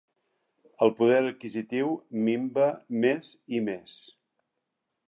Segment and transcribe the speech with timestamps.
[0.85, 1.93] El poder adquisitiu
[2.29, 2.67] minva
[3.05, 3.97] més i més.